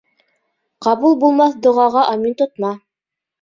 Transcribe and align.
Ҡабул 0.85 1.13
булмаҫ 1.23 1.59
доғаға 1.67 2.07
амин 2.15 2.35
тотма. 2.41 2.73